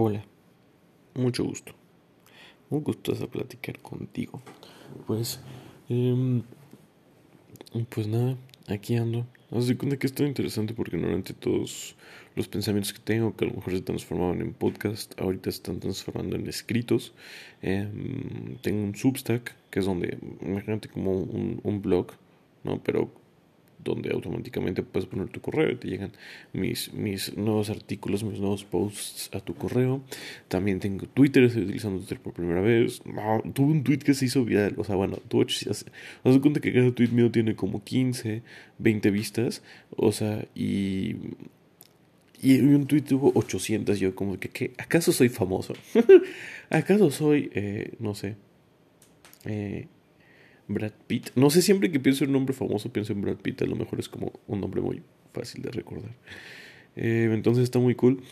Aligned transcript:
Hola, 0.00 0.24
mucho 1.14 1.42
gusto. 1.42 1.72
Un 2.70 2.84
gusto 2.84 3.10
de 3.14 3.26
platicar 3.26 3.80
contigo. 3.80 4.40
Pues, 5.08 5.40
eh, 5.88 6.40
pues 7.88 8.06
nada, 8.06 8.36
aquí 8.68 8.94
ando. 8.94 9.26
Haz 9.50 9.66
de 9.66 9.76
cuenta 9.76 9.98
que 9.98 10.06
es 10.06 10.14
tan 10.14 10.28
interesante 10.28 10.72
porque 10.72 10.96
normalmente 10.96 11.34
todos 11.34 11.96
los 12.36 12.46
pensamientos 12.46 12.92
que 12.92 13.00
tengo, 13.00 13.34
que 13.34 13.44
a 13.44 13.48
lo 13.48 13.54
mejor 13.54 13.72
se 13.72 13.80
transformaban 13.80 14.40
en 14.40 14.52
podcast, 14.52 15.20
ahorita 15.20 15.50
se 15.50 15.56
están 15.56 15.80
transformando 15.80 16.36
en 16.36 16.46
escritos. 16.46 17.12
Eh, 17.60 17.88
tengo 18.62 18.84
un 18.84 18.94
Substack, 18.94 19.56
que 19.68 19.80
es 19.80 19.84
donde, 19.84 20.16
imagínate 20.42 20.88
como 20.88 21.10
un, 21.10 21.60
un 21.64 21.82
blog, 21.82 22.12
¿no? 22.62 22.80
Pero 22.84 23.10
donde 23.82 24.10
automáticamente 24.12 24.82
puedes 24.82 25.08
poner 25.08 25.28
tu 25.28 25.40
correo 25.40 25.72
y 25.72 25.76
te 25.76 25.88
llegan 25.88 26.12
mis, 26.52 26.92
mis 26.92 27.36
nuevos 27.36 27.70
artículos, 27.70 28.24
mis 28.24 28.40
nuevos 28.40 28.64
posts 28.64 29.30
a 29.32 29.40
tu 29.40 29.54
correo. 29.54 30.02
También 30.48 30.80
tengo 30.80 31.06
Twitter, 31.06 31.44
estoy 31.44 31.62
utilizando 31.62 31.98
Twitter 31.98 32.20
por 32.20 32.32
primera 32.32 32.60
vez. 32.60 33.00
tuve 33.54 33.72
un 33.72 33.84
tweet 33.84 33.98
que 33.98 34.14
se 34.14 34.26
hizo 34.26 34.44
viral, 34.44 34.74
o 34.76 34.84
sea, 34.84 34.96
bueno, 34.96 35.18
tú 35.28 35.42
haz 35.42 35.84
de 36.24 36.40
cuenta 36.40 36.60
que 36.60 36.72
cada 36.72 36.90
tweet 36.92 37.08
mío 37.08 37.30
tiene 37.30 37.54
como 37.54 37.82
15, 37.84 38.42
20 38.78 39.10
vistas, 39.10 39.62
o 39.96 40.12
sea, 40.12 40.44
y... 40.54 41.16
Y 42.40 42.60
un 42.60 42.86
tweet 42.86 43.02
tuvo 43.02 43.32
800, 43.34 43.98
yo 43.98 44.14
como 44.14 44.38
que, 44.38 44.48
¿qué? 44.48 44.70
¿acaso 44.78 45.10
soy 45.10 45.28
famoso? 45.28 45.74
¿Acaso 46.70 47.10
soy, 47.10 47.50
eh, 47.52 47.94
no 47.98 48.14
sé, 48.14 48.36
eh, 49.44 49.88
Brad 50.68 50.92
Pitt. 51.06 51.30
No 51.34 51.50
sé, 51.50 51.62
siempre 51.62 51.90
que 51.90 51.98
pienso 51.98 52.24
en 52.24 52.30
un 52.30 52.34
nombre 52.34 52.54
famoso 52.54 52.92
pienso 52.92 53.12
en 53.12 53.22
Brad 53.22 53.36
Pitt. 53.36 53.62
A 53.62 53.66
lo 53.66 53.76
mejor 53.76 53.98
es 53.98 54.08
como 54.08 54.32
un 54.46 54.60
nombre 54.60 54.80
muy 54.80 55.02
fácil 55.32 55.62
de 55.62 55.70
recordar. 55.70 56.14
Eh, 56.96 57.30
entonces 57.32 57.64
está 57.64 57.78
muy 57.78 57.94
cool. 57.94 58.22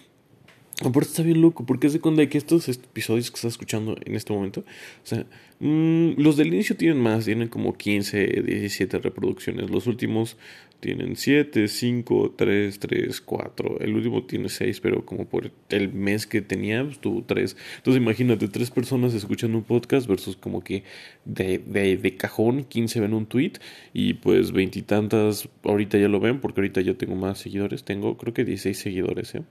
Aparte 0.84 1.08
está 1.08 1.22
bien 1.22 1.40
loco, 1.40 1.64
porque 1.64 1.86
es 1.86 1.94
de 1.94 2.00
cuando 2.00 2.28
que 2.28 2.36
estos 2.36 2.68
episodios 2.68 3.30
que 3.30 3.36
estás 3.36 3.52
escuchando 3.52 3.96
en 4.04 4.14
este 4.14 4.34
momento, 4.34 4.60
o 4.60 5.06
sea, 5.06 5.24
mmm, 5.58 6.10
los 6.18 6.36
del 6.36 6.48
inicio 6.48 6.76
tienen 6.76 7.00
más, 7.00 7.24
tienen 7.24 7.48
como 7.48 7.78
15, 7.78 8.42
17 8.42 8.98
reproducciones. 8.98 9.70
Los 9.70 9.86
últimos 9.86 10.36
tienen 10.80 11.16
7, 11.16 11.68
5, 11.68 12.34
3, 12.36 12.78
3, 12.78 13.20
4. 13.20 13.80
El 13.80 13.94
último 13.94 14.24
tiene 14.24 14.48
6, 14.48 14.80
pero 14.80 15.04
como 15.04 15.26
por 15.26 15.50
el 15.68 15.92
mes 15.92 16.26
que 16.26 16.42
tenía, 16.42 16.84
pues, 16.84 16.98
tuvo 16.98 17.22
3. 17.24 17.56
Entonces 17.78 18.02
imagínate, 18.02 18.48
tres 18.48 18.70
personas 18.70 19.14
escuchando 19.14 19.58
un 19.58 19.64
podcast 19.64 20.06
versus 20.06 20.36
como 20.36 20.62
que 20.62 20.84
de, 21.24 21.58
de, 21.58 22.16
cajón 22.16 22.64
15 22.64 23.00
ven 23.00 23.14
un 23.14 23.26
tweet 23.26 23.54
y 23.92 24.14
pues 24.14 24.52
veintitantas 24.52 25.48
ahorita 25.64 25.98
ya 25.98 26.08
lo 26.08 26.20
ven 26.20 26.40
porque 26.40 26.60
ahorita 26.60 26.80
ya 26.80 26.94
tengo 26.94 27.14
más 27.14 27.38
seguidores. 27.38 27.84
Tengo 27.84 28.16
creo 28.16 28.34
que 28.34 28.44
16 28.44 28.78
seguidores. 28.78 29.34
¿eh? 29.34 29.42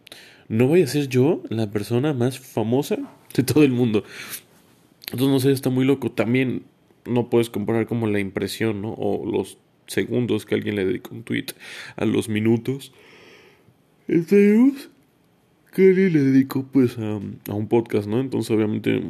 No 0.48 0.68
voy 0.68 0.82
a 0.82 0.88
ser 0.88 1.08
yo 1.08 1.44
la 1.50 1.72
persona 1.72 2.14
más 2.14 2.40
famosa 2.40 2.98
de 3.36 3.44
todo 3.44 3.64
el 3.64 3.72
mundo. 3.72 4.04
Entonces 5.12 5.28
no 5.28 5.40
sé, 5.40 5.52
está 5.52 5.70
muy 5.70 5.86
loco. 5.86 6.12
También 6.12 6.64
no 7.06 7.30
puedes 7.30 7.50
comparar 7.50 7.86
como 7.86 8.08
la 8.08 8.20
impresión, 8.20 8.82
¿no? 8.82 8.94
O 8.94 9.26
los 9.26 9.58
segundos 9.88 10.46
que 10.46 10.56
alguien 10.56 10.76
le 10.76 10.86
dedica 10.86 11.10
un 11.12 11.24
tweet 11.24 11.48
a 11.96 12.06
los 12.06 12.30
minutos 12.30 12.94
enteros 14.08 14.90
que 15.74 15.90
alguien 15.90 16.14
le 16.14 16.20
dedicó 16.20 16.64
pues 16.64 16.98
a, 16.98 17.20
a, 17.50 17.54
un 17.54 17.68
podcast, 17.68 18.08
¿no? 18.08 18.22
Entonces 18.22 18.50
obviamente 18.50 19.02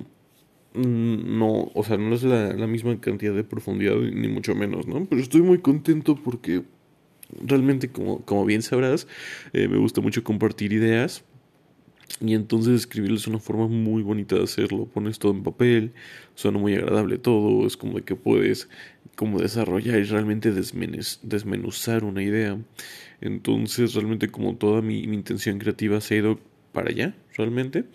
mm, 0.73 1.37
no, 1.37 1.71
o 1.73 1.83
sea, 1.83 1.97
no 1.97 2.15
es 2.15 2.23
la, 2.23 2.53
la, 2.53 2.65
misma 2.65 2.99
cantidad 2.99 3.33
de 3.33 3.43
profundidad 3.43 3.95
ni 3.95 4.27
mucho 4.27 4.55
menos, 4.55 4.87
¿no? 4.87 5.05
Pero 5.05 5.21
estoy 5.21 5.41
muy 5.41 5.59
contento 5.59 6.15
porque 6.15 6.63
realmente 7.39 7.89
como, 7.89 8.21
como 8.25 8.45
bien 8.45 8.61
sabrás, 8.61 9.07
eh, 9.53 9.67
me 9.67 9.77
gusta 9.77 10.01
mucho 10.01 10.23
compartir 10.23 10.73
ideas 10.73 11.23
y 12.21 12.33
entonces 12.33 12.73
escribirlo 12.75 13.17
es 13.17 13.27
una 13.27 13.39
forma 13.39 13.67
muy 13.67 14.01
bonita 14.01 14.35
de 14.35 14.43
hacerlo. 14.43 14.85
Pones 14.85 15.19
todo 15.19 15.33
en 15.33 15.43
papel, 15.43 15.93
suena 16.35 16.57
muy 16.57 16.73
agradable 16.75 17.17
todo, 17.17 17.67
es 17.67 17.77
como 17.77 17.97
de 17.97 18.03
que 18.03 18.15
puedes 18.15 18.69
como 19.15 19.39
desarrollar 19.39 19.99
y 19.99 20.03
realmente 20.03 20.51
desmenuzar 20.51 22.03
una 22.03 22.23
idea. 22.23 22.57
Entonces 23.21 23.93
realmente 23.93 24.29
como 24.29 24.55
toda 24.55 24.81
mi, 24.81 25.07
mi 25.07 25.15
intención 25.15 25.59
creativa 25.59 26.01
se 26.01 26.15
ha 26.15 26.17
ido 26.17 26.39
para 26.71 26.89
allá, 26.89 27.15
realmente. 27.35 27.85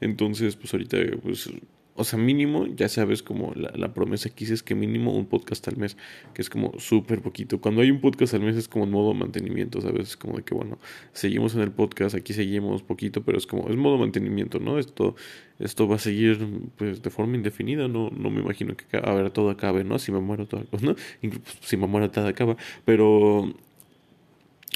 Entonces 0.00 0.56
pues 0.56 0.72
ahorita 0.72 0.98
pues 1.22 1.50
o 1.98 2.04
sea, 2.04 2.16
mínimo, 2.16 2.66
ya 2.66 2.88
sabes, 2.88 3.24
como 3.24 3.52
la, 3.56 3.72
la, 3.74 3.92
promesa 3.92 4.30
que 4.30 4.44
hice 4.44 4.54
es 4.54 4.62
que 4.62 4.76
mínimo 4.76 5.12
un 5.12 5.26
podcast 5.26 5.66
al 5.66 5.76
mes, 5.76 5.96
que 6.32 6.42
es 6.42 6.48
como 6.48 6.78
súper 6.78 7.20
poquito. 7.20 7.60
Cuando 7.60 7.82
hay 7.82 7.90
un 7.90 8.00
podcast 8.00 8.34
al 8.34 8.42
mes 8.42 8.54
es 8.54 8.68
como 8.68 8.84
en 8.84 8.92
modo 8.92 9.14
mantenimiento, 9.14 9.80
¿sabes? 9.80 10.10
Es 10.10 10.16
como 10.16 10.36
de 10.36 10.44
que, 10.44 10.54
bueno, 10.54 10.78
seguimos 11.12 11.56
en 11.56 11.62
el 11.62 11.72
podcast, 11.72 12.14
aquí 12.14 12.34
seguimos 12.34 12.84
poquito, 12.84 13.24
pero 13.24 13.36
es 13.36 13.48
como, 13.48 13.68
es 13.68 13.76
modo 13.76 13.98
mantenimiento, 13.98 14.60
¿no? 14.60 14.78
Esto, 14.78 15.16
esto 15.58 15.88
va 15.88 15.96
a 15.96 15.98
seguir, 15.98 16.38
pues, 16.76 17.02
de 17.02 17.10
forma 17.10 17.34
indefinida, 17.34 17.88
no, 17.88 18.10
no 18.10 18.30
me 18.30 18.42
imagino 18.42 18.76
que, 18.76 18.96
a 18.96 19.12
ver, 19.12 19.30
todo 19.30 19.50
acabe, 19.50 19.82
¿no? 19.82 19.98
Si 19.98 20.12
me 20.12 20.20
muero, 20.20 20.46
todo, 20.46 20.64
¿no? 20.80 20.94
Incluso 21.20 21.44
si 21.62 21.76
me 21.76 21.88
muero, 21.88 22.12
todo 22.12 22.28
acaba, 22.28 22.56
pero, 22.84 23.52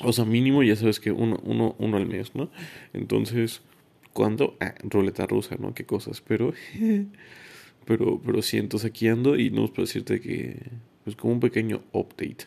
o 0.02 0.12
sea, 0.12 0.24
mínimo 0.24 0.64
ya 0.64 0.74
sabes 0.74 0.98
que 0.98 1.12
uno, 1.12 1.38
uno, 1.44 1.76
uno 1.78 1.96
al 1.96 2.06
mes, 2.06 2.34
¿no? 2.34 2.50
Entonces 2.92 3.62
cuando 4.12 4.56
ah, 4.60 4.74
ruleta 4.82 5.26
rusa, 5.26 5.56
¿no? 5.58 5.74
Qué 5.74 5.84
cosas, 5.84 6.20
pero 6.20 6.52
pero 7.86 8.20
pero 8.24 8.42
sí, 8.42 8.58
entonces 8.58 8.90
aquí 8.90 9.08
ando 9.08 9.36
y 9.36 9.50
no 9.50 9.66
puedo 9.68 9.86
decirte 9.86 10.20
que 10.20 10.56
pues 11.04 11.16
como 11.16 11.34
un 11.34 11.40
pequeño 11.40 11.82
update, 11.92 12.46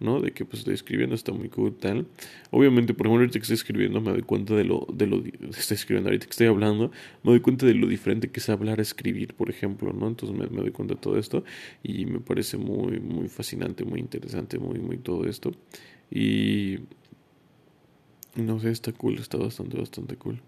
¿no? 0.00 0.20
De 0.20 0.32
que 0.32 0.44
pues 0.44 0.60
estoy 0.60 0.74
escribiendo, 0.74 1.14
está 1.14 1.32
muy 1.32 1.48
cool 1.48 1.74
tal. 1.76 2.06
Obviamente, 2.50 2.92
por 2.94 3.06
ejemplo, 3.06 3.22
ahorita 3.22 3.38
que 3.38 3.42
estoy 3.42 3.54
escribiendo 3.54 4.00
me 4.00 4.10
doy 4.12 4.22
cuenta 4.22 4.54
de 4.54 4.64
lo 4.64 4.86
de 4.92 5.06
lo 5.06 5.22
estoy 5.56 5.76
escribiendo 5.76 6.08
ahorita 6.10 6.26
que 6.26 6.30
estoy 6.32 6.48
hablando, 6.48 6.90
me 7.22 7.30
doy 7.32 7.40
cuenta 7.40 7.66
de 7.66 7.74
lo 7.74 7.86
diferente 7.88 8.30
que 8.30 8.40
es 8.40 8.48
hablar 8.48 8.80
escribir, 8.80 9.34
por 9.34 9.50
ejemplo, 9.50 9.92
¿no? 9.92 10.08
Entonces 10.08 10.36
me 10.36 10.46
doy 10.46 10.70
cuenta 10.72 10.94
de 10.94 11.00
todo 11.00 11.18
esto 11.18 11.44
y 11.82 12.06
me 12.06 12.20
parece 12.20 12.56
muy 12.58 13.00
muy 13.00 13.28
fascinante, 13.28 13.84
muy 13.84 14.00
interesante, 14.00 14.58
muy 14.58 14.78
muy 14.80 14.98
todo 14.98 15.26
esto. 15.26 15.52
Y 16.10 16.78
no 18.36 18.60
sé, 18.60 18.70
está 18.70 18.92
cool, 18.92 19.18
está 19.18 19.38
bastante 19.38 19.78
bastante 19.78 20.16
cool 20.16 20.40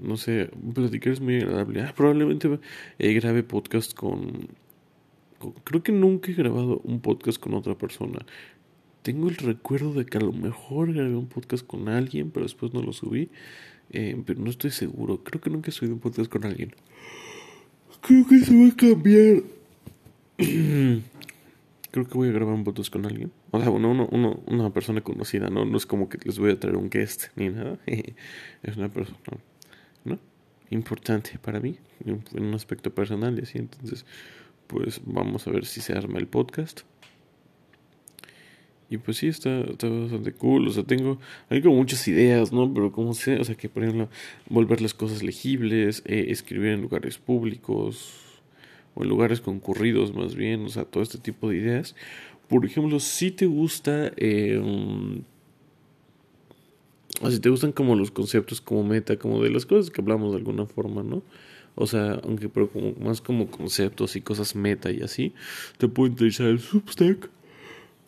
no 0.00 0.16
sé, 0.16 0.50
platicar 0.74 1.12
es 1.12 1.20
muy 1.20 1.36
agradable. 1.36 1.82
Ah, 1.82 1.92
probablemente 1.96 2.58
eh, 2.98 3.42
podcast 3.42 3.94
con, 3.94 4.48
con, 5.38 5.52
Creo 5.64 5.82
que 5.82 5.92
nunca 5.92 6.30
he 6.30 6.34
grabado 6.34 6.80
un 6.84 7.00
podcast 7.00 7.38
con 7.38 7.54
otra 7.54 7.76
persona. 7.76 8.24
Tengo 9.02 9.28
el 9.28 9.36
recuerdo 9.36 9.94
de 9.94 10.04
que 10.04 10.18
a 10.18 10.20
lo 10.20 10.32
mejor 10.32 10.92
grabé 10.92 11.16
un 11.16 11.28
podcast 11.28 11.66
con 11.66 11.88
alguien, 11.88 12.30
pero 12.30 12.44
después 12.44 12.74
no 12.74 12.82
lo 12.82 12.92
subí. 12.92 13.30
Eh, 13.92 14.20
pero 14.24 14.40
no 14.40 14.50
estoy 14.50 14.70
seguro. 14.70 15.22
Creo 15.24 15.40
que 15.40 15.50
nunca 15.50 15.70
he 15.70 15.72
subido 15.72 15.94
un 15.94 16.00
podcast 16.00 16.30
con 16.30 16.44
alguien. 16.44 16.74
Creo 18.00 18.26
que 18.26 18.38
se 18.40 18.56
va 18.56 18.68
a 18.68 18.76
cambiar. 18.76 19.42
Creo 21.90 22.06
que 22.06 22.14
voy 22.14 22.28
a 22.28 22.32
grabar 22.32 22.54
un 22.54 22.62
podcast 22.62 22.92
con 22.92 23.04
alguien. 23.04 23.32
O 23.50 23.60
sea, 23.60 23.68
bueno, 23.68 23.90
uno, 23.90 24.08
uno, 24.12 24.40
una 24.46 24.72
persona 24.72 25.00
conocida, 25.00 25.50
¿no? 25.50 25.64
No 25.64 25.76
es 25.76 25.86
como 25.86 26.08
que 26.08 26.18
les 26.24 26.38
voy 26.38 26.52
a 26.52 26.60
traer 26.60 26.76
un 26.76 26.88
guest 26.88 27.26
ni 27.34 27.48
nada. 27.48 27.78
es 27.86 28.76
una 28.76 28.88
persona 28.88 29.18
¿no? 30.04 30.18
importante 30.70 31.38
para 31.42 31.60
mí 31.60 31.76
en 32.04 32.22
un 32.44 32.54
aspecto 32.54 32.94
personal 32.94 33.38
y 33.38 33.42
así 33.42 33.58
entonces 33.58 34.04
pues 34.66 35.00
vamos 35.04 35.46
a 35.46 35.50
ver 35.50 35.66
si 35.66 35.80
se 35.80 35.92
arma 35.92 36.18
el 36.18 36.28
podcast. 36.28 36.82
Y 38.88 38.98
pues 38.98 39.18
sí 39.18 39.28
está, 39.28 39.60
está 39.60 39.88
bastante 39.88 40.32
cool 40.32 40.66
o 40.66 40.70
sea 40.72 40.82
tengo 40.82 41.18
hay 41.48 41.62
como 41.62 41.76
muchas 41.76 42.06
ideas 42.08 42.52
no 42.52 42.72
pero 42.72 42.90
como 42.90 43.14
sé 43.14 43.38
o 43.38 43.44
sea 43.44 43.54
que 43.54 43.68
por 43.68 43.84
ejemplo 43.84 44.08
volver 44.48 44.80
las 44.80 44.94
cosas 44.94 45.22
legibles 45.22 46.02
eh, 46.06 46.26
escribir 46.30 46.70
en 46.70 46.82
lugares 46.82 47.16
públicos 47.18 48.40
o 48.94 49.04
en 49.04 49.08
lugares 49.08 49.40
concurridos 49.40 50.12
más 50.12 50.34
bien 50.34 50.64
o 50.64 50.68
sea 50.68 50.84
todo 50.84 51.02
este 51.04 51.18
tipo 51.18 51.50
de 51.50 51.58
ideas. 51.58 51.94
Por 52.48 52.64
ejemplo 52.64 52.98
si 52.98 53.30
te 53.30 53.46
gusta 53.46 54.12
eh, 54.16 54.60
o 57.20 57.30
si 57.30 57.38
te 57.38 57.50
gustan 57.50 57.72
como 57.72 57.96
los 57.96 58.10
conceptos 58.10 58.60
como 58.60 58.82
meta, 58.82 59.18
como 59.18 59.42
de 59.42 59.50
las 59.50 59.66
cosas 59.66 59.90
que 59.90 60.00
hablamos 60.00 60.32
de 60.32 60.38
alguna 60.38 60.66
forma, 60.66 61.02
¿no? 61.02 61.22
O 61.74 61.86
sea, 61.86 62.20
aunque 62.24 62.48
pero 62.48 62.68
como, 62.68 62.92
más 62.94 63.20
como 63.20 63.50
conceptos 63.50 64.16
y 64.16 64.20
cosas 64.20 64.56
meta 64.56 64.90
y 64.90 65.02
así, 65.02 65.34
te 65.78 65.88
puede 65.88 66.10
interesar 66.10 66.48
el 66.48 66.60
Substack. 66.60 67.30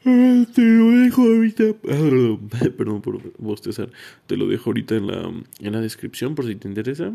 Te 0.02 0.62
lo 0.62 0.90
dejo 0.90 1.22
ahorita. 1.22 1.75
Perdón 2.76 3.02
por 3.02 3.20
bostezar. 3.38 3.90
Te 4.26 4.37
lo 4.37 4.48
dejo 4.48 4.70
ahorita 4.70 4.96
en 4.96 5.06
la, 5.06 5.32
en 5.60 5.72
la 5.72 5.81
descripción 5.81 6.34
por 6.34 6.46
si 6.46 6.56
te 6.56 6.66
interesa. 6.66 7.12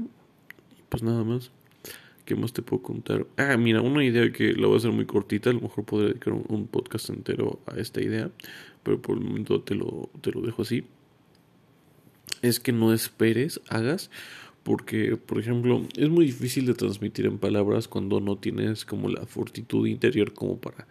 Pues 0.87 1.03
nada 1.03 1.23
más. 1.23 1.51
¿Qué 2.23 2.35
más 2.35 2.53
te 2.53 2.61
puedo 2.61 2.83
contar? 2.83 3.25
Ah, 3.37 3.57
mira, 3.57 3.81
una 3.81 4.03
idea 4.03 4.31
que 4.31 4.53
la 4.53 4.67
voy 4.67 4.75
a 4.75 4.77
hacer 4.77 4.91
muy 4.91 5.05
cortita. 5.05 5.49
A 5.49 5.53
lo 5.53 5.61
mejor 5.61 5.83
podré 5.83 6.07
dedicar 6.07 6.33
un, 6.33 6.45
un 6.47 6.67
podcast 6.67 7.09
entero 7.09 7.59
a 7.65 7.77
esta 7.77 8.01
idea. 8.01 8.31
Pero 8.83 9.01
por 9.01 9.17
el 9.17 9.23
momento 9.23 9.61
te 9.61 9.75
lo, 9.75 10.09
te 10.21 10.31
lo 10.31 10.41
dejo 10.41 10.61
así 10.61 10.85
es 12.41 12.59
que 12.59 12.71
no 12.71 12.93
esperes, 12.93 13.61
hagas, 13.69 14.09
porque, 14.63 15.15
por 15.17 15.39
ejemplo, 15.39 15.87
es 15.95 16.09
muy 16.09 16.25
difícil 16.25 16.65
de 16.65 16.73
transmitir 16.73 17.25
en 17.25 17.37
palabras 17.37 17.87
cuando 17.87 18.19
no 18.19 18.37
tienes 18.37 18.85
como 18.85 19.09
la 19.09 19.25
fortitud 19.25 19.87
interior 19.87 20.33
como 20.33 20.57
para 20.57 20.87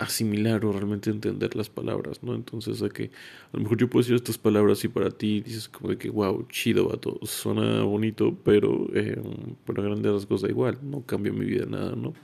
asimilar 0.00 0.64
o 0.64 0.72
realmente 0.72 1.10
entender 1.10 1.54
las 1.54 1.68
palabras, 1.68 2.22
¿no? 2.22 2.34
Entonces, 2.34 2.80
de 2.80 2.88
que 2.88 3.10
a 3.52 3.56
lo 3.58 3.62
mejor 3.62 3.76
yo 3.76 3.88
puedo 3.90 4.02
decir 4.02 4.16
estas 4.16 4.38
palabras 4.38 4.82
y 4.84 4.88
para 4.88 5.10
ti 5.10 5.42
dices 5.42 5.68
como 5.68 5.90
de 5.90 5.98
que, 5.98 6.08
wow, 6.08 6.46
chido, 6.48 6.88
vato, 6.88 7.18
suena 7.22 7.82
bonito, 7.82 8.34
pero, 8.42 8.88
eh, 8.94 9.20
pero 9.66 9.82
a 9.82 9.84
grandes 9.84 10.10
rasgos 10.10 10.40
da 10.40 10.48
igual, 10.48 10.78
no 10.82 11.02
cambia 11.04 11.32
mi 11.32 11.44
vida 11.44 11.66
nada, 11.66 11.94
¿no? 11.94 12.14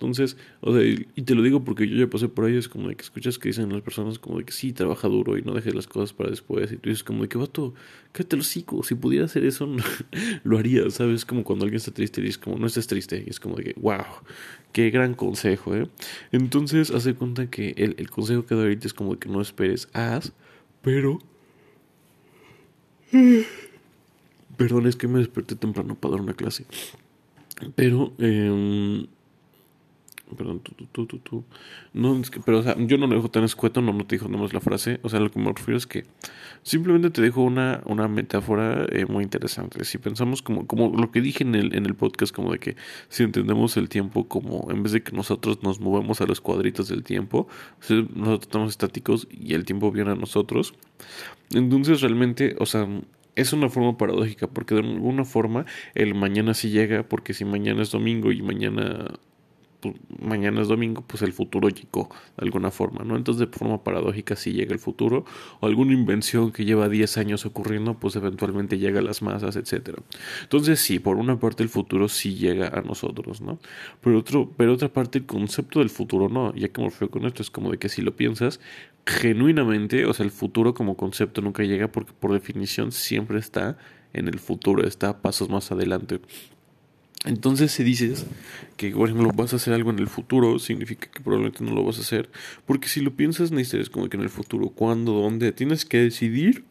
Entonces, 0.00 0.38
o 0.62 0.72
sea, 0.74 0.82
y 0.82 1.22
te 1.22 1.34
lo 1.34 1.42
digo 1.42 1.62
porque 1.62 1.86
yo 1.86 1.94
ya 1.94 2.08
pasé 2.08 2.26
por 2.26 2.46
ahí, 2.46 2.56
es 2.56 2.70
como 2.70 2.88
de 2.88 2.96
que 2.96 3.02
escuchas 3.02 3.38
que 3.38 3.50
dicen 3.50 3.70
las 3.70 3.82
personas 3.82 4.18
como 4.18 4.38
de 4.38 4.44
que 4.44 4.52
sí, 4.52 4.72
trabaja 4.72 5.08
duro 5.08 5.36
y 5.36 5.42
no 5.42 5.52
dejes 5.52 5.74
las 5.74 5.86
cosas 5.86 6.14
para 6.14 6.30
después. 6.30 6.72
Y 6.72 6.78
tú 6.78 6.88
dices 6.88 7.04
como 7.04 7.20
de 7.20 7.28
que, 7.28 7.36
vato, 7.36 7.74
cállate 8.12 8.38
los 8.38 8.46
hocico, 8.46 8.82
si 8.82 8.94
pudiera 8.94 9.26
hacer 9.26 9.44
eso, 9.44 9.68
lo 10.44 10.56
haría, 10.56 10.88
¿sabes? 10.88 11.26
Como 11.26 11.44
cuando 11.44 11.66
alguien 11.66 11.76
está 11.76 11.90
triste 11.90 12.22
y 12.22 12.24
dices 12.24 12.38
como, 12.38 12.56
no 12.56 12.66
estés 12.66 12.86
triste. 12.86 13.22
Y 13.26 13.28
es 13.28 13.38
como 13.38 13.56
de 13.56 13.64
que, 13.64 13.74
wow, 13.78 14.06
qué 14.72 14.88
gran 14.88 15.12
consejo, 15.12 15.76
¿eh? 15.76 15.86
Entonces, 16.32 16.90
hace 16.90 17.12
cuenta 17.12 17.50
que 17.50 17.74
el, 17.76 17.94
el 17.98 18.08
consejo 18.08 18.46
que 18.46 18.54
doy 18.54 18.64
ahorita 18.64 18.86
es 18.86 18.94
como 18.94 19.12
de 19.12 19.18
que 19.18 19.28
no 19.28 19.42
esperes, 19.42 19.86
haz, 19.92 20.32
pero... 20.80 21.18
Perdón, 24.56 24.86
es 24.86 24.96
que 24.96 25.08
me 25.08 25.18
desperté 25.18 25.56
temprano 25.56 25.94
para 25.94 26.12
dar 26.12 26.22
una 26.22 26.32
clase. 26.32 26.64
Pero, 27.76 28.14
eh, 28.16 29.06
Perdón, 30.36 30.60
tú, 30.60 30.72
tú, 30.92 31.06
tú, 31.06 31.18
tú. 31.18 31.44
No, 31.92 32.20
pero, 32.44 32.58
o 32.58 32.62
sea, 32.62 32.76
yo 32.78 32.98
no 32.98 33.06
lo 33.06 33.16
dejo 33.16 33.30
tan 33.30 33.44
escueto, 33.44 33.80
no, 33.80 33.92
no 33.92 34.06
te 34.06 34.16
dijo 34.16 34.28
nomás 34.28 34.52
la 34.52 34.60
frase. 34.60 35.00
O 35.02 35.08
sea, 35.08 35.20
lo 35.20 35.30
que 35.30 35.38
me 35.38 35.52
refiero 35.52 35.76
es 35.76 35.86
que 35.86 36.04
simplemente 36.62 37.10
te 37.10 37.22
dejo 37.22 37.42
una, 37.42 37.82
una 37.86 38.08
metáfora 38.08 38.86
eh, 38.90 39.06
muy 39.06 39.24
interesante. 39.24 39.84
Si 39.84 39.98
pensamos 39.98 40.42
como, 40.42 40.66
como 40.66 40.96
lo 40.96 41.10
que 41.10 41.20
dije 41.20 41.44
en 41.44 41.54
el, 41.54 41.74
en 41.74 41.86
el 41.86 41.94
podcast, 41.94 42.34
como 42.34 42.52
de 42.52 42.58
que 42.58 42.76
si 43.08 43.22
entendemos 43.22 43.76
el 43.76 43.88
tiempo 43.88 44.28
como, 44.28 44.70
en 44.70 44.82
vez 44.82 44.92
de 44.92 45.02
que 45.02 45.12
nosotros 45.12 45.62
nos 45.62 45.80
movemos 45.80 46.20
a 46.20 46.26
los 46.26 46.40
cuadritos 46.40 46.88
del 46.88 47.02
tiempo, 47.02 47.48
nosotros 47.88 48.40
estamos 48.42 48.70
estáticos 48.70 49.28
y 49.30 49.54
el 49.54 49.64
tiempo 49.64 49.90
viene 49.90 50.12
a 50.12 50.14
nosotros. 50.14 50.74
Entonces, 51.52 52.00
realmente, 52.00 52.56
o 52.58 52.66
sea, 52.66 52.86
es 53.36 53.52
una 53.52 53.68
forma 53.68 53.96
paradójica, 53.96 54.46
porque 54.46 54.74
de 54.74 54.80
alguna 54.80 55.24
forma 55.24 55.66
el 55.94 56.14
mañana 56.14 56.54
sí 56.54 56.70
llega, 56.70 57.02
porque 57.02 57.34
si 57.34 57.44
mañana 57.44 57.82
es 57.82 57.90
domingo 57.90 58.32
y 58.32 58.42
mañana 58.42 59.18
pues, 59.80 59.94
mañana 60.20 60.60
es 60.62 60.68
domingo, 60.68 61.02
pues 61.06 61.22
el 61.22 61.32
futuro 61.32 61.68
llegó 61.68 62.08
de 62.36 62.44
alguna 62.44 62.70
forma, 62.70 63.04
¿no? 63.04 63.16
Entonces, 63.16 63.48
de 63.48 63.58
forma 63.58 63.82
paradójica, 63.82 64.36
si 64.36 64.52
llega 64.52 64.72
el 64.72 64.78
futuro, 64.78 65.24
o 65.60 65.66
alguna 65.66 65.92
invención 65.92 66.52
que 66.52 66.64
lleva 66.64 66.88
10 66.88 67.18
años 67.18 67.46
ocurriendo, 67.46 67.94
pues 67.94 68.16
eventualmente 68.16 68.78
llega 68.78 69.00
a 69.00 69.02
las 69.02 69.22
masas, 69.22 69.56
etcétera. 69.56 70.02
Entonces, 70.42 70.80
sí, 70.80 70.98
por 70.98 71.16
una 71.16 71.38
parte 71.38 71.62
el 71.62 71.68
futuro 71.68 72.08
sí 72.08 72.34
llega 72.34 72.68
a 72.68 72.82
nosotros, 72.82 73.40
¿no? 73.40 73.58
Pero, 74.00 74.18
otro, 74.18 74.52
pero 74.56 74.74
otra 74.74 74.88
parte 74.88 75.18
el 75.18 75.26
concepto 75.26 75.80
del 75.80 75.90
futuro 75.90 76.28
no, 76.28 76.54
ya 76.54 76.68
que 76.68 76.80
me 76.80 76.88
refiero 76.88 77.10
con 77.10 77.26
esto, 77.26 77.42
es 77.42 77.50
como 77.50 77.70
de 77.70 77.78
que 77.78 77.88
si 77.88 78.02
lo 78.02 78.14
piensas, 78.16 78.60
genuinamente, 79.06 80.06
o 80.06 80.12
sea, 80.12 80.24
el 80.24 80.30
futuro 80.30 80.74
como 80.74 80.96
concepto 80.96 81.40
nunca 81.40 81.62
llega 81.62 81.88
porque 81.88 82.12
por 82.12 82.32
definición 82.32 82.92
siempre 82.92 83.38
está 83.38 83.78
en 84.12 84.28
el 84.28 84.38
futuro, 84.38 84.86
está 84.86 85.20
pasos 85.22 85.48
más 85.48 85.70
adelante. 85.72 86.20
Entonces, 87.26 87.72
si 87.72 87.84
dices 87.84 88.24
que, 88.78 88.90
por 88.92 89.08
ejemplo, 89.08 89.30
vas 89.34 89.52
a 89.52 89.56
hacer 89.56 89.74
algo 89.74 89.90
en 89.90 89.98
el 89.98 90.08
futuro, 90.08 90.58
significa 90.58 91.10
que 91.10 91.20
probablemente 91.20 91.62
no 91.62 91.72
lo 91.72 91.84
vas 91.84 91.98
a 91.98 92.00
hacer. 92.00 92.30
Porque 92.66 92.88
si 92.88 93.00
lo 93.00 93.14
piensas, 93.14 93.52
necesitas 93.52 93.90
como 93.90 94.08
que 94.08 94.16
en 94.16 94.22
el 94.22 94.30
futuro, 94.30 94.70
cuándo, 94.70 95.12
dónde, 95.12 95.52
tienes 95.52 95.84
que 95.84 95.98
decidir 95.98 96.64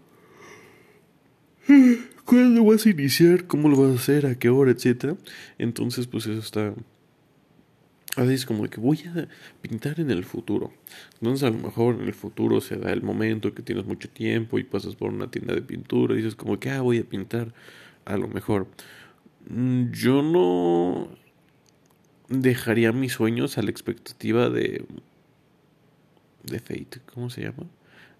cuándo 2.25 2.63
vas 2.63 2.85
a 2.85 2.89
iniciar, 2.89 3.45
cómo 3.45 3.69
lo 3.69 3.77
vas 3.77 3.91
a 3.91 4.01
hacer, 4.01 4.25
a 4.25 4.35
qué 4.35 4.49
hora, 4.49 4.71
etcétera. 4.71 5.15
Entonces, 5.57 6.07
pues 6.07 6.25
eso 6.25 6.39
está. 6.39 6.73
A 8.15 8.23
veces 8.23 8.45
como 8.45 8.67
que 8.67 8.79
voy 8.79 8.99
a 9.05 9.27
pintar 9.61 9.99
en 9.99 10.09
el 10.09 10.25
futuro. 10.25 10.73
Entonces 11.21 11.43
a 11.43 11.51
lo 11.51 11.59
mejor 11.59 11.95
en 12.01 12.07
el 12.07 12.13
futuro 12.13 12.59
se 12.59 12.75
da 12.75 12.91
el 12.91 13.03
momento 13.03 13.53
que 13.53 13.61
tienes 13.61 13.85
mucho 13.85 14.09
tiempo 14.09 14.57
y 14.57 14.63
pasas 14.63 14.95
por 14.95 15.11
una 15.11 15.29
tienda 15.29 15.53
de 15.53 15.61
pintura 15.61 16.15
y 16.15 16.17
dices 16.17 16.35
como 16.35 16.59
que, 16.59 16.71
ah, 16.71 16.81
voy 16.81 16.97
a 16.97 17.03
pintar. 17.03 17.53
A 18.05 18.17
lo 18.17 18.27
mejor. 18.27 18.67
Mm, 19.49 19.91
yo 19.91 20.21
no 20.21 21.09
dejaría 22.29 22.91
mis 22.91 23.13
sueños 23.13 23.57
a 23.57 23.63
la 23.63 23.71
expectativa 23.71 24.49
de 24.49 24.85
de 26.43 26.59
fate, 26.59 27.01
¿cómo 27.13 27.29
se 27.29 27.41
llama? 27.41 27.67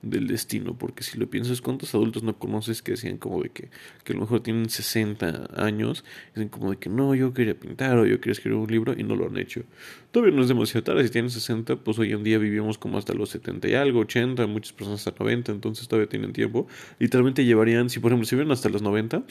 Del 0.02 0.28
destino, 0.28 0.78
porque 0.78 1.04
si 1.04 1.18
lo 1.18 1.30
piensas, 1.30 1.60
¿cuántos 1.62 1.94
adultos 1.94 2.24
no 2.24 2.40
conoces 2.40 2.82
que 2.82 2.94
decían 2.94 3.18
como 3.18 3.44
de 3.44 3.50
que, 3.50 3.70
que 4.06 4.14
a 4.14 4.16
lo 4.16 4.22
mejor 4.22 4.42
tienen 4.42 4.70
60 4.70 5.50
años, 5.58 6.06
dicen 6.34 6.48
como 6.48 6.72
de 6.72 6.78
que 6.78 6.90
no, 6.90 7.14
yo 7.16 7.34
quería 7.34 7.60
pintar 7.60 7.98
o 7.98 8.06
yo 8.06 8.20
quería 8.20 8.32
escribir 8.32 8.60
un 8.60 8.72
libro 8.72 8.94
y 8.98 9.04
no 9.04 9.18
lo 9.18 9.28
han 9.28 9.38
hecho? 9.38 9.64
Todavía 10.12 10.34
no 10.34 10.42
es 10.42 10.48
demasiado 10.48 10.86
tarde, 10.86 11.04
si 11.04 11.10
tienen 11.10 11.30
60, 11.30 11.78
pues 11.78 12.00
hoy 12.00 12.14
en 12.14 12.24
día 12.24 12.38
vivimos 12.38 12.78
como 12.78 12.98
hasta 12.98 13.14
los 13.14 13.30
70 13.30 13.68
y 13.68 13.74
algo, 13.74 14.00
80, 14.00 14.48
muchas 14.48 14.72
personas 14.72 15.06
hasta 15.06 15.22
90, 15.22 15.52
entonces 15.52 15.88
todavía 15.88 16.08
tienen 16.08 16.32
tiempo. 16.32 16.68
Literalmente 16.98 17.44
llevarían, 17.44 17.90
si 17.90 18.00
por 18.00 18.12
ejemplo, 18.12 18.26
si 18.26 18.36
viven 18.36 18.52
hasta 18.52 18.70
los 18.70 18.82
90, 18.82 19.24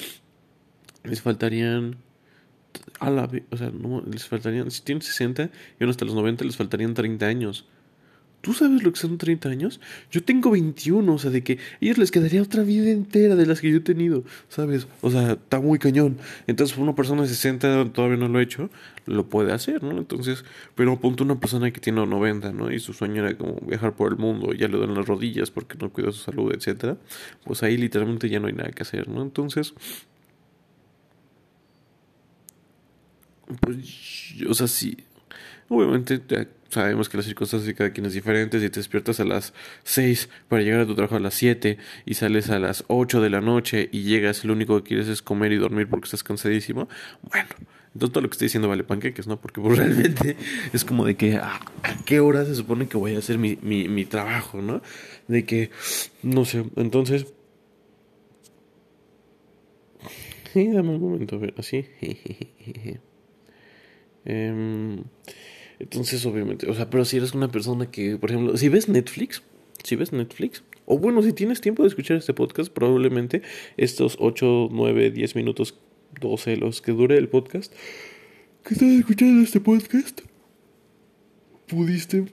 les 1.05 1.23
faltarían 1.23 1.97
a 3.01 3.11
la, 3.11 3.31
o 3.51 3.57
sea, 3.57 3.71
no, 3.71 4.03
les 4.03 4.27
faltarían, 4.27 4.71
si 4.71 4.83
tienen 4.83 5.03
60 5.03 5.51
y 5.79 5.85
uno 5.85 5.91
hasta 5.91 6.05
los 6.05 6.15
90 6.15 6.45
les 6.45 6.57
faltarían 6.57 6.95
30 6.95 7.27
años. 7.27 7.67
¿Tú 8.41 8.55
sabes 8.55 8.85
lo 8.85 8.93
que 8.93 9.01
son 9.01 9.19
30 9.19 9.49
años? 9.49 9.81
Yo 10.13 10.23
tengo 10.23 10.53
21, 10.53 11.13
o 11.13 11.19
sea, 11.19 11.31
de 11.33 11.43
que 11.43 11.55
a 11.55 11.57
ellos 11.81 11.99
les 11.99 12.13
quedaría 12.13 12.41
otra 12.41 12.63
vida 12.63 12.89
entera 12.89 13.35
de 13.35 13.47
las 13.47 13.61
que 13.61 13.69
yo 13.69 13.79
he 13.79 13.81
tenido, 13.81 14.23
¿sabes? 14.49 14.87
O 15.01 15.11
sea, 15.11 15.33
está 15.33 15.61
muy 15.61 15.81
cañón. 15.81 16.19
Entonces, 16.47 16.79
una 16.79 16.95
persona 16.95 17.23
de 17.23 17.29
60 17.29 17.93
todavía 17.93 18.17
no 18.17 18.29
lo 18.29 18.39
ha 18.39 18.43
hecho, 18.43 18.71
lo 19.07 19.29
puede 19.29 19.53
hacer, 19.53 19.83
¿no? 19.83 19.99
Entonces, 19.99 20.45
pero 20.77 20.93
apunta 20.93 21.25
una 21.25 21.41
persona 21.41 21.73
que 21.73 21.81
tiene 21.81 22.07
90, 22.07 22.53
¿no? 22.53 22.71
Y 22.71 22.79
su 22.79 22.93
sueño 22.93 23.27
era 23.27 23.37
como 23.37 23.57
viajar 23.67 23.97
por 23.97 24.13
el 24.13 24.19
mundo, 24.19 24.53
ya 24.53 24.69
le 24.69 24.79
dan 24.79 24.95
las 24.95 25.07
rodillas 25.07 25.51
porque 25.51 25.77
no 25.77 25.91
cuida 25.91 26.13
su 26.13 26.21
salud, 26.21 26.53
etcétera. 26.55 26.97
Pues 27.45 27.65
ahí 27.65 27.77
literalmente 27.77 28.29
ya 28.29 28.39
no 28.39 28.47
hay 28.47 28.53
nada 28.53 28.71
que 28.71 28.85
hacer, 28.85 29.09
¿no? 29.09 29.23
Entonces, 29.23 29.75
Pues, 33.61 34.35
o 34.49 34.55
sea, 34.55 34.67
sí. 34.67 34.97
Obviamente 35.69 36.21
sabemos 36.69 37.09
que 37.09 37.17
las 37.17 37.27
circunstancias 37.27 37.67
de 37.67 37.75
cada 37.75 37.91
quien 37.91 38.07
es 38.07 38.13
diferente. 38.13 38.61
Si 38.61 38.71
te 38.71 38.81
despiertas 38.81 39.21
a 39.21 39.25
las 39.25 39.53
6 39.85 40.29
para 40.49 40.63
llegar 40.63 40.81
a 40.81 40.87
tu 40.87 40.95
trabajo 40.95 41.17
a 41.17 41.21
las 41.21 41.35
7 41.35 41.79
y 42.05 42.15
sales 42.15 42.51
a 42.51 42.59
las 42.59 42.85
8 42.89 43.21
de 43.21 43.31
la 43.31 43.41
noche 43.41 43.89
y 43.93 44.03
llegas 44.03 44.45
lo 44.45 44.53
único 44.53 44.83
que 44.83 44.89
quieres 44.89 45.09
es 45.09 45.23
comer 45.23 45.53
y 45.53 45.57
dormir 45.57 45.89
porque 45.89 46.07
estás 46.07 46.23
cansadísimo, 46.23 46.89
bueno, 47.23 47.49
entonces 47.95 48.13
todo 48.13 48.23
lo 48.23 48.29
que 48.29 48.35
estoy 48.35 48.47
diciendo 48.47 48.69
vale 48.69 48.85
panqueques, 48.85 49.27
¿no? 49.27 49.41
Porque 49.41 49.61
pues, 49.61 49.79
realmente 49.79 50.37
es 50.73 50.85
como 50.85 51.05
de 51.05 51.17
que 51.17 51.37
ah, 51.37 51.61
a, 51.83 52.05
qué 52.05 52.21
hora 52.21 52.45
se 52.45 52.55
supone 52.55 52.87
que 52.87 52.97
voy 52.97 53.15
a 53.15 53.19
hacer 53.19 53.39
mi, 53.39 53.59
mi, 53.63 53.89
mi 53.89 54.05
trabajo, 54.05 54.61
¿no? 54.61 54.83
De 55.27 55.45
que, 55.45 55.71
no 56.23 56.45
sé, 56.45 56.65
entonces... 56.77 57.27
Sí, 60.53 60.67
dame 60.69 60.91
un 60.91 61.01
momento, 61.01 61.41
así. 61.59 61.87
Em, 64.25 65.03
entonces, 65.79 66.25
obviamente, 66.27 66.69
o 66.69 66.75
sea, 66.75 66.91
pero 66.91 67.05
si 67.05 67.17
eres 67.17 67.35
una 67.35 67.51
persona 67.51 67.91
que, 67.91 68.17
por 68.17 68.31
ejemplo, 68.31 68.57
si 68.57 68.69
ves 68.69 68.89
Netflix, 68.89 69.43
si 69.85 69.97
ves 69.97 70.13
Netflix, 70.13 70.63
o 70.87 70.99
bueno, 70.99 71.23
si 71.23 71.33
tienes 71.33 71.61
tiempo 71.61 71.83
de 71.83 71.89
escuchar 71.89 72.17
este 72.17 72.35
podcast, 72.35 72.73
probablemente 72.73 73.43
estos 73.77 74.17
8, 74.19 74.71
9, 74.73 75.11
10 75.11 75.37
minutos, 75.37 75.75
12, 76.21 76.57
los 76.57 76.83
que 76.83 76.93
dure 76.93 77.17
el 77.17 77.29
podcast, 77.29 77.73
que 78.65 78.75
estás 78.75 78.89
escuchando 78.89 79.43
este 79.43 79.61
podcast, 79.61 80.23
pudiste 81.67 82.25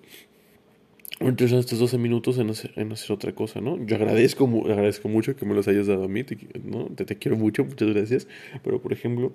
entonces 1.20 1.60
estos 1.60 1.80
12 1.80 1.98
minutos 1.98 2.38
en 2.40 2.50
hacer, 2.50 2.74
en 2.76 2.92
hacer 2.92 3.12
otra 3.12 3.34
cosa, 3.34 3.62
¿no? 3.62 3.84
Yo 3.86 3.96
agradezco, 3.96 4.46
agradezco 4.66 5.08
mucho 5.08 5.36
que 5.36 5.46
me 5.46 5.54
los 5.54 5.68
hayas 5.68 5.88
dado 5.88 6.04
a 6.04 6.08
mí, 6.08 6.24
te, 6.24 6.38
¿no? 6.64 6.88
Te, 6.88 7.06
te, 7.06 7.18
quiero 7.18 7.38
mucho, 7.38 7.64
muchas 7.64 7.90
gracias. 7.90 8.28
Pero, 8.64 8.82
por 8.82 8.92
ejemplo, 8.92 9.32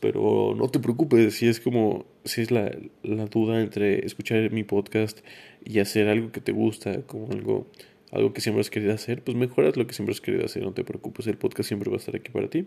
pero 0.00 0.54
no 0.56 0.68
te 0.68 0.78
preocupes, 0.78 1.34
si 1.34 1.48
es 1.48 1.60
como, 1.60 2.06
si 2.24 2.42
es 2.42 2.50
la, 2.50 2.70
la 3.02 3.26
duda 3.26 3.60
entre 3.60 4.04
escuchar 4.06 4.50
mi 4.50 4.64
podcast 4.64 5.20
y 5.64 5.78
hacer 5.80 6.08
algo 6.08 6.32
que 6.32 6.40
te 6.40 6.52
gusta, 6.52 7.02
como 7.02 7.30
algo, 7.30 7.66
algo 8.12 8.32
que 8.32 8.40
siempre 8.40 8.60
has 8.60 8.70
querido 8.70 8.94
hacer, 8.94 9.22
pues 9.22 9.36
mejoras 9.36 9.76
lo 9.76 9.86
que 9.86 9.94
siempre 9.94 10.12
has 10.14 10.20
querido 10.20 10.44
hacer, 10.46 10.62
no 10.62 10.72
te 10.72 10.84
preocupes, 10.84 11.26
el 11.26 11.36
podcast 11.36 11.68
siempre 11.68 11.90
va 11.90 11.96
a 11.96 11.98
estar 11.98 12.16
aquí 12.16 12.30
para 12.30 12.48
ti 12.48 12.66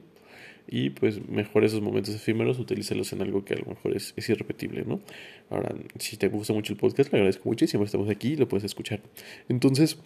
y 0.68 0.92
pues 0.92 1.28
mejor 1.28 1.64
esos 1.64 1.82
momentos 1.82 2.16
efímeros, 2.16 2.60
utilízalos 2.60 3.12
en 3.14 3.22
algo 3.22 3.44
que 3.46 3.54
a 3.54 3.58
lo 3.58 3.66
mejor 3.66 3.96
es, 3.96 4.14
es, 4.16 4.30
irrepetible, 4.30 4.84
¿no? 4.86 5.02
Ahora, 5.50 5.76
si 6.00 6.18
te 6.18 6.28
gusta 6.30 6.54
mucho 6.54 6.74
el 6.74 6.80
podcast, 6.80 7.12
le 7.12 7.20
agradezco 7.20 7.54
siempre 7.58 7.86
estamos 7.86 8.10
aquí 8.10 8.30
y 8.30 8.36
lo 8.38 8.48
puedes 8.48 8.64
escuchar. 8.64 9.02
Entonces, 9.50 9.98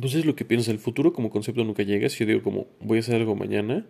pues 0.00 0.14
es 0.14 0.24
lo 0.24 0.36
que 0.36 0.44
pienso, 0.44 0.70
el 0.70 0.78
futuro 0.78 1.12
como 1.12 1.30
concepto 1.30 1.64
nunca 1.64 1.82
llega, 1.82 2.08
si 2.08 2.20
yo 2.20 2.26
digo 2.26 2.42
como 2.42 2.66
voy 2.80 2.98
a 2.98 3.00
hacer 3.00 3.16
algo 3.16 3.34
mañana, 3.34 3.86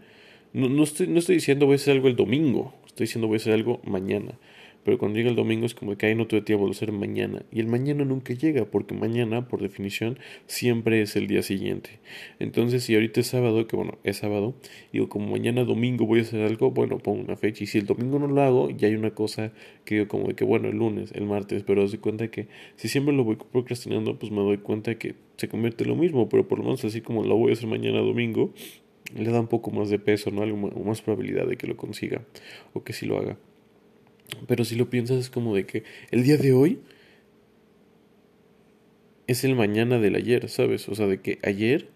no, 0.52 0.68
no, 0.68 0.84
estoy, 0.84 1.08
no 1.08 1.18
estoy 1.18 1.36
diciendo 1.36 1.66
voy 1.66 1.74
a 1.74 1.76
hacer 1.76 1.94
algo 1.94 2.08
el 2.08 2.16
domingo, 2.16 2.74
estoy 2.86 3.04
diciendo 3.04 3.28
voy 3.28 3.36
a 3.36 3.38
hacer 3.38 3.52
algo 3.52 3.80
mañana. 3.84 4.38
Pero 4.86 4.98
cuando 4.98 5.18
llega 5.18 5.30
el 5.30 5.34
domingo 5.34 5.66
es 5.66 5.74
como 5.74 5.98
que 5.98 6.06
ahí 6.06 6.14
no 6.14 6.28
tuve 6.28 6.42
tiempo 6.42 6.64
de 6.66 6.70
hacer 6.70 6.92
mañana. 6.92 7.42
Y 7.50 7.58
el 7.58 7.66
mañana 7.66 8.04
nunca 8.04 8.34
llega, 8.34 8.66
porque 8.66 8.94
mañana, 8.94 9.48
por 9.48 9.60
definición, 9.60 10.16
siempre 10.46 11.02
es 11.02 11.16
el 11.16 11.26
día 11.26 11.42
siguiente. 11.42 11.98
Entonces, 12.38 12.84
si 12.84 12.94
ahorita 12.94 13.18
es 13.18 13.26
sábado, 13.26 13.66
que 13.66 13.74
bueno, 13.74 13.98
es 14.04 14.18
sábado, 14.18 14.54
digo, 14.92 15.08
como 15.08 15.26
mañana 15.26 15.64
domingo 15.64 16.06
voy 16.06 16.20
a 16.20 16.22
hacer 16.22 16.40
algo, 16.42 16.70
bueno, 16.70 16.98
pongo 16.98 17.20
una 17.20 17.36
fecha. 17.36 17.64
Y 17.64 17.66
si 17.66 17.78
el 17.78 17.86
domingo 17.86 18.20
no 18.20 18.28
lo 18.28 18.40
hago, 18.40 18.70
ya 18.70 18.86
hay 18.86 18.94
una 18.94 19.10
cosa 19.10 19.50
que 19.84 19.96
digo 19.96 20.06
como 20.06 20.28
de 20.28 20.34
que, 20.36 20.44
bueno, 20.44 20.68
el 20.68 20.76
lunes, 20.76 21.10
el 21.16 21.26
martes, 21.26 21.64
pero 21.64 21.84
doy 21.84 21.98
cuenta 21.98 22.28
que 22.28 22.46
si 22.76 22.86
siempre 22.86 23.12
lo 23.12 23.24
voy 23.24 23.38
procrastinando, 23.50 24.20
pues 24.20 24.30
me 24.30 24.38
doy 24.38 24.58
cuenta 24.58 24.94
que 24.94 25.16
se 25.36 25.48
convierte 25.48 25.82
en 25.82 25.90
lo 25.90 25.96
mismo, 25.96 26.28
pero 26.28 26.46
por 26.46 26.58
lo 26.58 26.64
menos 26.64 26.84
así 26.84 27.00
como 27.00 27.24
lo 27.24 27.36
voy 27.36 27.50
a 27.50 27.54
hacer 27.54 27.66
mañana 27.66 27.98
domingo, 27.98 28.52
le 29.16 29.32
da 29.32 29.40
un 29.40 29.48
poco 29.48 29.72
más 29.72 29.90
de 29.90 29.98
peso, 29.98 30.30
¿no? 30.30 30.42
Algo 30.42 30.56
más 30.84 31.02
probabilidad 31.02 31.48
de 31.48 31.56
que 31.56 31.66
lo 31.66 31.76
consiga 31.76 32.22
o 32.72 32.84
que 32.84 32.92
sí 32.92 33.04
lo 33.04 33.18
haga. 33.18 33.36
Pero 34.46 34.64
si 34.64 34.74
lo 34.74 34.90
piensas 34.90 35.18
es 35.18 35.30
como 35.30 35.54
de 35.54 35.66
que 35.66 35.84
el 36.10 36.22
día 36.22 36.36
de 36.36 36.52
hoy 36.52 36.80
es 39.26 39.44
el 39.44 39.54
mañana 39.54 39.98
del 39.98 40.14
ayer, 40.14 40.48
¿sabes? 40.48 40.88
O 40.88 40.94
sea, 40.94 41.06
de 41.06 41.20
que 41.20 41.38
ayer, 41.42 41.88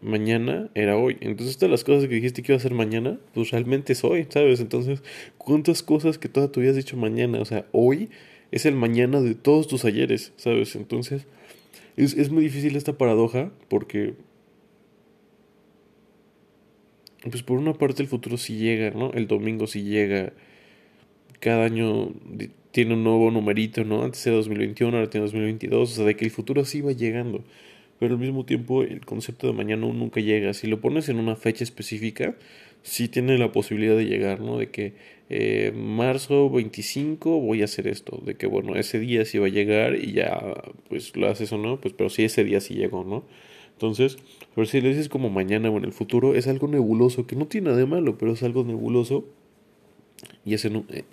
mañana 0.00 0.70
era 0.74 0.96
hoy. 0.96 1.16
Entonces 1.20 1.56
todas 1.56 1.70
las 1.70 1.84
cosas 1.84 2.08
que 2.08 2.14
dijiste 2.14 2.42
que 2.42 2.52
iba 2.52 2.56
a 2.58 2.62
ser 2.62 2.74
mañana, 2.74 3.18
pues 3.34 3.50
realmente 3.50 3.92
es 3.92 4.04
hoy, 4.04 4.26
¿sabes? 4.28 4.60
Entonces, 4.60 5.02
¿cuántas 5.36 5.82
cosas 5.82 6.18
que 6.18 6.28
toda 6.28 6.52
tu 6.52 6.60
vida 6.60 6.70
has 6.70 6.76
dicho 6.76 6.96
mañana? 6.96 7.40
O 7.40 7.44
sea, 7.44 7.66
hoy 7.72 8.10
es 8.50 8.66
el 8.66 8.74
mañana 8.74 9.20
de 9.20 9.34
todos 9.34 9.66
tus 9.66 9.84
ayeres, 9.84 10.32
¿sabes? 10.36 10.76
Entonces, 10.76 11.26
es, 11.96 12.14
es 12.14 12.30
muy 12.30 12.44
difícil 12.44 12.76
esta 12.76 12.96
paradoja 12.96 13.50
porque 13.68 14.14
pues 17.22 17.42
por 17.42 17.58
una 17.58 17.74
parte 17.74 18.02
el 18.02 18.08
futuro 18.08 18.36
sí 18.36 18.56
llega, 18.56 18.90
¿no? 18.90 19.12
El 19.12 19.26
domingo 19.26 19.66
sí 19.66 19.82
llega. 19.82 20.32
Cada 21.40 21.64
año 21.64 22.12
tiene 22.72 22.94
un 22.94 23.04
nuevo 23.04 23.30
numerito, 23.30 23.84
¿no? 23.84 24.02
Antes 24.02 24.26
era 24.26 24.36
2021, 24.36 24.96
ahora 24.96 25.10
tiene 25.10 25.26
2022. 25.26 25.90
O 25.90 25.94
sea, 25.94 26.04
de 26.04 26.16
que 26.16 26.24
el 26.24 26.30
futuro 26.30 26.64
sí 26.64 26.80
va 26.80 26.92
llegando. 26.92 27.44
Pero 27.98 28.14
al 28.14 28.20
mismo 28.20 28.44
tiempo 28.44 28.82
el 28.82 29.04
concepto 29.04 29.46
de 29.48 29.52
mañana 29.52 29.86
nunca 29.86 30.20
llega. 30.20 30.54
Si 30.54 30.66
lo 30.66 30.80
pones 30.80 31.08
en 31.08 31.18
una 31.18 31.36
fecha 31.36 31.64
específica, 31.64 32.36
sí 32.82 33.08
tiene 33.08 33.38
la 33.38 33.52
posibilidad 33.52 33.96
de 33.96 34.06
llegar, 34.06 34.40
¿no? 34.40 34.58
De 34.58 34.70
que 34.70 34.94
eh, 35.30 35.72
marzo 35.74 36.50
25 36.50 37.40
voy 37.40 37.62
a 37.62 37.64
hacer 37.64 37.88
esto. 37.88 38.22
De 38.24 38.36
que, 38.36 38.46
bueno, 38.46 38.76
ese 38.76 39.00
día 39.00 39.24
sí 39.24 39.38
va 39.38 39.46
a 39.46 39.50
llegar 39.50 39.96
y 39.96 40.12
ya, 40.12 40.40
pues 40.88 41.16
lo 41.16 41.28
haces 41.28 41.52
o 41.52 41.58
no, 41.58 41.80
pues 41.80 41.94
pero 41.94 42.10
sí 42.10 42.24
ese 42.24 42.44
día 42.44 42.60
sí 42.60 42.74
llegó, 42.74 43.04
¿no? 43.04 43.24
Entonces, 43.72 44.18
pero 44.54 44.66
si 44.66 44.80
le 44.80 44.88
dices 44.88 45.08
como 45.08 45.30
mañana 45.30 45.70
o 45.70 45.76
en 45.78 45.84
el 45.84 45.92
futuro, 45.92 46.34
es 46.34 46.48
algo 46.48 46.66
nebuloso, 46.68 47.26
que 47.26 47.36
no 47.36 47.46
tiene 47.46 47.66
nada 47.66 47.78
de 47.78 47.86
malo, 47.86 48.18
pero 48.18 48.32
es 48.32 48.42
algo 48.42 48.64
nebuloso 48.64 49.24
y 50.44 50.54
ese 50.54 50.68
eh, 50.68 51.04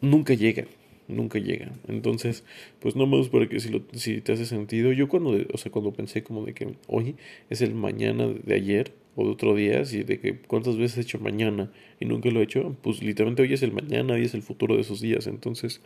nunca 0.00 0.34
llega, 0.34 0.64
nunca 1.08 1.38
llega. 1.38 1.72
Entonces, 1.88 2.44
pues 2.80 2.96
no 2.96 3.06
más 3.06 3.28
para 3.28 3.48
que 3.48 3.60
si, 3.60 3.68
lo, 3.68 3.82
si 3.92 4.20
te 4.20 4.32
hace 4.32 4.46
sentido, 4.46 4.92
yo 4.92 5.08
cuando, 5.08 5.38
o 5.52 5.58
sea, 5.58 5.72
cuando 5.72 5.92
pensé 5.92 6.22
como 6.22 6.44
de 6.44 6.54
que 6.54 6.74
hoy 6.86 7.16
es 7.50 7.62
el 7.62 7.74
mañana 7.74 8.26
de 8.26 8.54
ayer 8.54 8.92
o 9.14 9.24
de 9.24 9.30
otro 9.30 9.54
día, 9.54 9.80
así 9.80 10.02
de 10.04 10.18
que 10.20 10.38
cuántas 10.38 10.76
veces 10.76 10.98
he 10.98 11.00
hecho 11.02 11.18
mañana 11.18 11.70
y 12.00 12.04
nunca 12.04 12.30
lo 12.30 12.40
he 12.40 12.44
hecho, 12.44 12.76
pues 12.82 13.02
literalmente 13.02 13.42
hoy 13.42 13.52
es 13.52 13.62
el 13.62 13.72
mañana, 13.72 14.18
y 14.18 14.22
es 14.22 14.34
el 14.34 14.42
futuro 14.42 14.74
de 14.74 14.80
esos 14.80 15.00
días. 15.00 15.26
Entonces, 15.26 15.80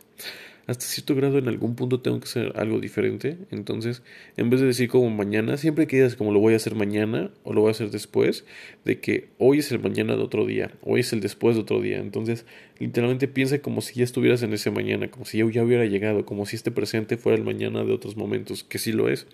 hasta 0.65 0.85
cierto 0.85 1.15
grado 1.15 1.37
en 1.37 1.47
algún 1.47 1.75
punto 1.75 2.01
tengo 2.01 2.19
que 2.19 2.25
hacer 2.25 2.53
algo 2.55 2.79
diferente. 2.79 3.37
Entonces, 3.51 4.03
en 4.35 4.49
vez 4.49 4.59
de 4.59 4.67
decir 4.67 4.89
como 4.89 5.09
mañana, 5.09 5.57
siempre 5.57 5.87
que 5.87 5.97
digas 5.97 6.15
como 6.15 6.33
lo 6.33 6.39
voy 6.39 6.53
a 6.53 6.57
hacer 6.57 6.75
mañana 6.75 7.31
o 7.43 7.53
lo 7.53 7.61
voy 7.61 7.69
a 7.69 7.71
hacer 7.71 7.89
después, 7.89 8.45
de 8.83 8.99
que 8.99 9.29
hoy 9.37 9.59
es 9.59 9.71
el 9.71 9.79
mañana 9.79 10.15
de 10.15 10.21
otro 10.21 10.45
día, 10.45 10.71
hoy 10.81 11.01
es 11.01 11.13
el 11.13 11.21
después 11.21 11.55
de 11.55 11.61
otro 11.61 11.81
día. 11.81 11.99
Entonces, 11.99 12.45
literalmente 12.79 13.27
piensa 13.27 13.59
como 13.59 13.81
si 13.81 13.95
ya 13.95 14.03
estuvieras 14.03 14.43
en 14.43 14.53
ese 14.53 14.71
mañana, 14.71 15.09
como 15.09 15.25
si 15.25 15.37
ya, 15.37 15.49
ya 15.49 15.63
hubiera 15.63 15.85
llegado, 15.85 16.25
como 16.25 16.45
si 16.45 16.55
este 16.55 16.71
presente 16.71 17.17
fuera 17.17 17.37
el 17.37 17.45
mañana 17.45 17.83
de 17.83 17.93
otros 17.93 18.17
momentos, 18.17 18.63
que 18.63 18.77
sí 18.77 18.91
lo 18.91 19.07
es. 19.07 19.27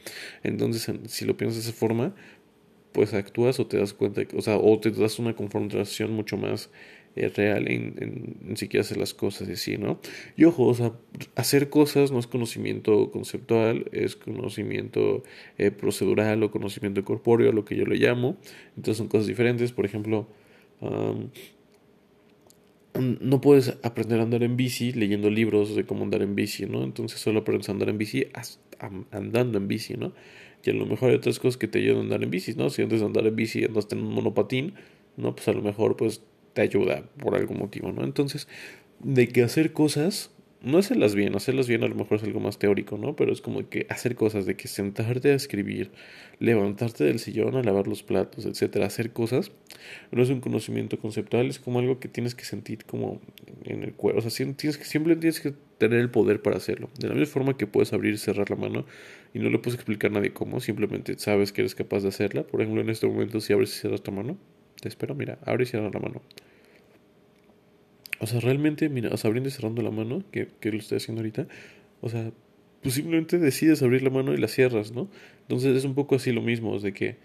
Entonces, 0.44 0.92
si 1.08 1.26
lo 1.26 1.36
piensas 1.36 1.64
de 1.64 1.70
esa 1.70 1.78
forma, 1.78 2.14
pues 2.94 3.14
actúas 3.14 3.60
o 3.60 3.68
te 3.68 3.78
das 3.78 3.94
cuenta, 3.94 4.22
o 4.36 4.42
sea, 4.42 4.58
o 4.58 4.80
te 4.80 4.92
das 4.92 5.20
una 5.20 5.36
confrontación 5.36 6.12
mucho 6.14 6.38
más 6.38 6.70
es 7.16 7.36
real 7.36 7.70
en, 7.70 8.38
en, 8.48 8.58
si 8.58 8.68
quieres 8.68 8.88
hacer 8.88 8.98
las 8.98 9.14
cosas 9.14 9.48
y 9.48 9.54
así, 9.54 9.78
¿no? 9.78 10.00
Y 10.36 10.46
ojo, 10.46 10.66
o 10.66 10.74
sea, 10.74 10.94
hacer 11.36 11.70
cosas 11.70 12.12
no 12.12 12.20
es 12.20 12.28
conocimiento 12.28 13.12
conceptual, 13.12 13.86
es 13.92 14.16
conocimiento 14.16 15.24
eh, 15.58 15.72
procedural 15.72 16.42
o 16.44 16.52
conocimiento 16.52 17.04
corpóreo, 17.06 17.52
lo 17.52 17.66
que 17.66 17.76
yo 17.76 17.86
le 17.86 17.98
llamo. 17.98 18.38
Entonces 18.76 18.98
son 18.98 19.08
cosas 19.08 19.28
diferentes. 19.28 19.72
Por 19.72 19.86
ejemplo, 19.86 20.28
no 23.00 23.42
puedes 23.42 23.78
aprender 23.84 24.20
a 24.20 24.24
andar 24.24 24.44
en 24.44 24.58
bici 24.58 24.92
leyendo 24.92 25.30
libros 25.30 25.76
de 25.76 25.86
cómo 25.86 26.04
andar 26.04 26.22
en 26.22 26.36
bici, 26.36 26.66
¿no? 26.66 26.84
Entonces 26.84 27.20
solo 27.20 27.42
aprendes 27.42 27.70
a 27.70 27.74
andar 27.74 27.90
en 27.90 27.98
bici 27.98 28.28
andando 29.12 29.58
en 29.58 29.68
bici, 29.68 29.96
¿no? 29.96 30.14
Y 30.64 30.70
a 30.70 30.74
lo 30.74 30.86
mejor 30.86 31.10
hay 31.10 31.18
otras 31.18 31.40
cosas 31.40 31.58
que 31.58 31.68
te 31.68 31.80
ayudan 31.80 31.98
a 31.98 32.02
andar 32.02 32.24
en 32.24 32.32
bici, 32.32 32.54
¿no? 32.54 32.70
Si 32.70 32.82
antes 32.82 33.02
de 33.02 33.06
andar 33.06 33.28
en 33.28 33.36
bici 33.36 33.66
andaste 33.66 33.96
en 33.96 34.02
un 34.02 34.14
monopatín, 34.14 34.76
¿no? 35.18 35.36
Pues 35.36 35.48
a 35.48 35.54
lo 35.54 35.62
mejor 35.62 35.98
pues 35.98 36.22
te 36.54 36.62
ayuda 36.62 37.04
por 37.20 37.36
algún 37.36 37.60
motivo, 37.60 37.92
¿no? 37.92 38.04
Entonces, 38.04 38.48
de 39.00 39.28
que 39.28 39.44
hacer 39.44 39.74
cosas, 39.74 40.32
no 40.62 40.78
hacerlas 40.78 41.14
bien, 41.14 41.36
hacerlas 41.36 41.68
bien 41.68 41.84
a 41.84 41.88
lo 41.88 41.96
mejor 41.96 42.18
es 42.18 42.24
algo 42.24 42.40
más 42.40 42.58
teórico, 42.58 42.98
¿no? 42.98 43.16
Pero 43.18 43.34
es 43.34 43.42
como 43.42 43.68
que 43.68 43.86
hacer 43.90 44.16
cosas, 44.16 44.46
de 44.46 44.56
que 44.56 44.70
sentarte 44.70 45.32
a 45.32 45.36
escribir, 45.36 45.92
levantarte 46.40 47.04
del 47.04 47.20
sillón 47.20 47.56
a 47.56 47.64
lavar 47.64 47.88
los 47.88 48.02
platos, 48.02 48.46
etcétera, 48.46 48.86
hacer 48.86 49.12
cosas, 49.12 49.52
no 50.12 50.24
es 50.24 50.30
un 50.30 50.40
conocimiento 50.40 50.98
conceptual, 50.98 51.48
es 51.48 51.60
como 51.60 51.80
algo 51.80 52.00
que 52.00 52.08
tienes 52.08 52.34
que 52.34 52.46
sentir 52.46 52.86
como 52.86 53.20
en 53.66 53.84
el 53.84 53.94
cuerpo, 53.94 54.20
o 54.20 54.30
sea, 54.30 54.46
tienes 54.56 54.78
que, 54.78 54.86
siempre 54.86 55.18
tienes 55.18 55.42
que 55.42 55.54
tener 55.78 56.00
el 56.00 56.10
poder 56.10 56.42
para 56.42 56.56
hacerlo. 56.56 56.90
De 56.98 57.10
la 57.10 57.14
misma 57.14 57.34
forma 57.34 57.58
que 57.58 57.68
puedes 57.68 57.92
abrir 57.92 58.14
y 58.14 58.18
cerrar 58.18 58.50
la 58.50 58.56
mano 58.56 58.86
y 59.34 59.40
no 59.40 59.50
le 59.50 59.60
puedes 59.60 59.76
explicar 59.76 60.12
a 60.12 60.16
nadie 60.16 60.32
cómo, 60.32 60.60
simplemente 60.60 61.18
sabes 61.18 61.52
que 61.52 61.62
eres 61.62 61.76
capaz 61.76 62.02
de 62.02 62.10
hacerla. 62.10 62.44
Por 62.44 62.62
ejemplo, 62.62 62.82
en 62.82 62.90
este 62.90 63.08
momento, 63.08 63.40
si 63.42 63.54
abres 63.54 63.76
y 63.76 63.80
cierras 63.80 64.02
tu 64.02 64.12
mano, 64.12 64.38
te 64.80 64.90
espero, 64.90 65.16
mira, 65.16 65.40
abre 65.46 65.64
y 65.64 65.68
cierra 65.68 65.90
la 65.92 66.00
mano. 66.00 66.22
O 68.20 68.28
sea, 68.28 68.40
realmente, 68.40 68.90
mira, 68.90 69.10
o 69.12 69.18
sea, 69.18 69.30
abriendo 69.30 69.50
y 69.50 69.52
cerrando 69.52 69.82
la 69.82 69.92
mano, 69.92 70.24
que, 70.32 70.48
que 70.60 70.72
lo 70.72 70.78
estoy 70.78 70.98
haciendo 70.98 71.22
ahorita, 71.22 71.48
o 72.02 72.10
sea, 72.10 72.32
pues 72.84 72.96
simplemente 72.96 73.40
decides 73.40 73.82
abrir 73.82 74.04
la 74.04 74.10
mano 74.10 74.34
y 74.34 74.38
la 74.38 74.50
cierras, 74.50 74.92
¿no? 74.92 75.10
Entonces 75.42 75.76
es 75.76 75.86
un 75.86 75.96
poco 75.96 76.16
así 76.16 76.32
lo 76.32 76.42
mismo, 76.42 76.78
de 76.80 76.94
que 76.94 77.16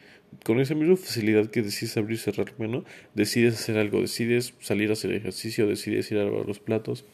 con 0.45 0.61
esa 0.61 0.75
misma 0.75 0.97
facilidad 0.97 1.51
que 1.51 1.63
decides 1.63 1.97
abrir 1.97 2.15
y 2.15 2.19
cerrar 2.19 2.53
la 2.53 2.67
mano, 2.67 2.85
decides 3.15 3.55
hacer 3.55 3.77
algo, 3.77 4.01
decides 4.01 4.55
salir 4.61 4.91
a 4.91 4.93
hacer 4.93 5.13
ejercicio, 5.13 5.67
decides 5.67 6.11
ir 6.13 6.19
a 6.19 6.25
lavar 6.25 6.47
los 6.47 6.61
platos, 6.61 7.05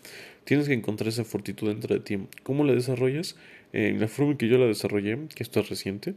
tienes 0.44 0.68
que 0.68 0.74
encontrar 0.74 1.08
esa 1.08 1.24
fortitud 1.24 1.68
dentro 1.68 1.94
de 1.94 2.00
ti. 2.00 2.18
¿Cómo 2.42 2.64
la 2.64 2.74
desarrollas? 2.74 3.36
En 3.75 3.99
la 4.00 4.07
forma 4.07 4.33
en 4.33 4.38
que 4.38 4.47
yo 4.47 4.57
la 4.57 4.66
desarrollé, 4.66 5.19
que 5.35 5.43
esto 5.43 5.59
es 5.59 5.69
reciente, 5.69 6.14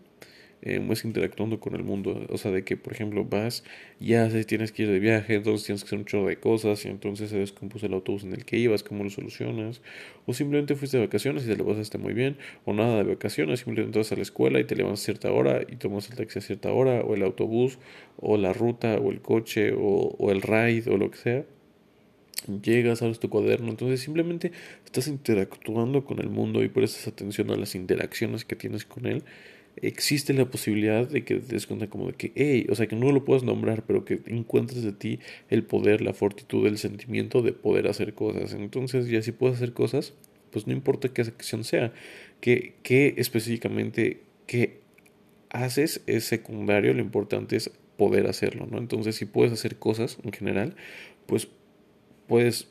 eh, 0.62 0.80
más 0.80 1.04
interactuando 1.06 1.60
con 1.60 1.74
el 1.74 1.84
mundo. 1.84 2.24
O 2.30 2.38
sea, 2.38 2.52
de 2.52 2.64
que, 2.64 2.78
por 2.78 2.94
ejemplo, 2.94 3.26
vas, 3.26 3.64
ya 4.00 4.30
tienes 4.46 4.72
que 4.72 4.84
ir 4.84 4.90
de 4.90 5.00
viaje, 5.00 5.34
entonces 5.34 5.66
tienes 5.66 5.84
que 5.84 5.88
hacer 5.88 5.98
un 5.98 6.06
chorro 6.06 6.28
de 6.28 6.38
cosas 6.38 6.86
y 6.86 6.90
entonces 6.90 7.32
se 7.32 7.38
descompuso 7.40 7.88
el 7.88 7.94
autobús 7.94 8.24
en 8.24 8.34
el 8.34 8.46
que 8.46 8.58
ibas, 8.58 8.84
cómo 8.84 9.04
lo 9.04 9.10
solucionas. 9.10 9.82
O 10.28 10.36
simplemente 10.36 10.76
fuiste 10.76 10.98
de 10.98 11.08
vacaciones 11.08 11.46
y 11.46 11.48
te 11.48 11.56
lo 11.56 11.66
pasaste 11.66 11.98
muy 11.98 12.14
bien. 12.14 12.38
O 12.66 12.74
nada 12.74 12.98
de 12.98 13.04
vacaciones, 13.16 13.62
simplemente 13.62 13.98
vas 13.98 14.12
a 14.12 14.16
la 14.16 14.22
escuela 14.22 14.60
y 14.60 14.64
te 14.66 14.76
levantas 14.76 15.02
a 15.02 15.06
cierta 15.06 15.32
hora 15.32 15.64
y 15.68 15.78
tomas 15.78 16.12
el 16.12 16.16
taxi 16.16 16.38
a 16.38 16.42
cierta 16.44 16.72
hora, 16.72 17.02
o 17.02 17.16
el 17.16 17.24
autobús, 17.24 17.80
o 18.18 18.38
la 18.38 18.54
ruta, 18.54 18.98
o 19.00 19.12
el 19.12 19.22
coche, 19.22 19.74
o, 19.74 20.16
o 20.20 20.32
el 20.32 20.44
ride, 20.44 20.92
o 20.92 20.98
lo 20.98 21.10
que 21.10 21.18
sea 21.18 21.46
llegas, 22.62 23.02
abres 23.02 23.20
tu 23.20 23.30
cuaderno, 23.30 23.70
entonces 23.70 24.02
simplemente 24.02 24.52
estás 24.86 25.08
interactuando 25.08 26.06
con 26.06 26.20
el 26.20 26.30
mundo 26.30 26.64
y 26.64 26.70
prestas 26.70 27.08
atención 27.08 27.52
a 27.52 27.56
las 27.56 27.76
interacciones 27.76 28.46
que 28.46 28.56
tienes 28.56 28.86
con 28.86 29.06
él 29.06 29.24
existe 29.82 30.34
la 30.34 30.46
posibilidad 30.46 31.08
de 31.08 31.24
que 31.24 31.36
te 31.36 31.54
des 31.54 31.68
cuenta 31.68 31.88
como 31.88 32.08
de 32.08 32.14
que, 32.14 32.32
hey, 32.36 32.68
o 32.70 32.76
sea, 32.76 32.88
que 32.88 32.96
no 32.96 33.12
lo 33.12 33.26
puedas 33.26 33.44
nombrar, 33.44 33.84
pero 33.86 34.06
que 34.06 34.22
encuentres 34.28 34.84
de 34.84 34.92
ti 34.92 35.20
el 35.50 35.64
poder, 35.64 36.02
la 36.02 36.14
fortitud, 36.14 36.66
el 36.68 36.78
sentimiento 36.78 37.42
de 37.42 37.54
poder 37.54 37.88
hacer 37.88 38.14
cosas. 38.14 38.54
Entonces, 38.54 39.08
ya 39.08 39.22
si 39.22 39.32
puedes 39.32 39.58
hacer 39.58 39.74
cosas, 39.74 40.14
pues 40.52 40.68
no 40.68 40.74
importa 40.74 41.10
qué 41.10 41.22
acción 41.22 41.64
sea, 41.64 41.94
que, 42.42 42.76
que 42.84 43.16
específicamente 43.18 44.22
qué 44.46 44.80
haces 45.50 46.02
es 46.08 46.26
secundario, 46.26 46.94
lo 46.94 47.02
importante 47.02 47.56
es 47.56 47.72
poder 47.98 48.28
hacerlo, 48.28 48.68
¿no? 48.70 48.78
Entonces, 48.78 49.16
si 49.16 49.26
puedes 49.26 49.52
hacer 49.54 49.78
cosas 49.78 50.18
en 50.24 50.32
general, 50.32 50.76
pues 51.26 51.48
puedes, 52.28 52.68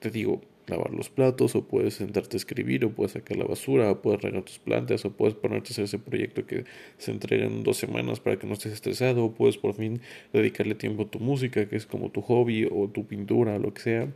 te 0.00 0.10
digo, 0.10 0.40
lavar 0.66 0.92
los 0.92 1.10
platos, 1.10 1.54
o 1.54 1.64
puedes 1.64 1.94
sentarte 1.94 2.36
a 2.36 2.38
escribir, 2.38 2.84
o 2.84 2.90
puedes 2.90 3.12
sacar 3.12 3.36
la 3.36 3.44
basura, 3.44 3.90
o 3.90 4.00
puedes 4.00 4.20
regar 4.22 4.42
tus 4.42 4.58
plantas, 4.58 5.04
o 5.04 5.10
puedes 5.10 5.34
ponerte 5.34 5.68
a 5.68 5.72
hacer 5.72 5.84
ese 5.84 5.98
proyecto 5.98 6.46
que 6.46 6.64
se 6.98 7.10
entrega 7.10 7.46
en 7.46 7.62
dos 7.62 7.76
semanas 7.76 8.20
para 8.20 8.38
que 8.38 8.46
no 8.46 8.54
estés 8.54 8.72
estresado, 8.72 9.24
o 9.24 9.32
puedes 9.32 9.56
por 9.58 9.74
fin 9.74 10.00
dedicarle 10.32 10.74
tiempo 10.74 11.04
a 11.04 11.10
tu 11.10 11.18
música, 11.18 11.68
que 11.68 11.76
es 11.76 11.86
como 11.86 12.10
tu 12.10 12.22
hobby, 12.22 12.68
o 12.70 12.88
tu 12.88 13.06
pintura, 13.06 13.56
o 13.56 13.58
lo 13.58 13.74
que 13.74 13.82
sea, 13.82 14.08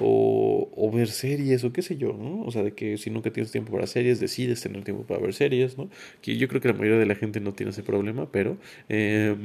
o, 0.00 0.70
o 0.74 0.90
ver 0.90 1.08
series, 1.08 1.64
o 1.64 1.72
qué 1.72 1.82
sé 1.82 1.96
yo, 1.96 2.12
¿no? 2.12 2.42
O 2.42 2.50
sea, 2.50 2.62
de 2.62 2.72
que 2.72 2.96
si 2.96 3.10
nunca 3.10 3.30
tienes 3.30 3.52
tiempo 3.52 3.72
para 3.72 3.86
series, 3.86 4.20
decides 4.20 4.60
tener 4.60 4.84
tiempo 4.84 5.04
para 5.04 5.20
ver 5.20 5.34
series, 5.34 5.76
¿no? 5.76 5.90
Que 6.22 6.36
yo 6.36 6.48
creo 6.48 6.60
que 6.60 6.68
la 6.68 6.74
mayoría 6.74 6.98
de 6.98 7.06
la 7.06 7.14
gente 7.14 7.40
no 7.40 7.52
tiene 7.52 7.70
ese 7.70 7.82
problema, 7.82 8.30
pero... 8.30 8.56
Eh, 8.88 9.36